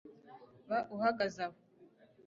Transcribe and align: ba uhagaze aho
ba 0.67 0.79
uhagaze 0.95 1.37
aho 1.45 1.57